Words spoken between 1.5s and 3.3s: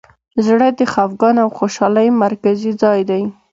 خوشحالۍ مرکزي ځای دی.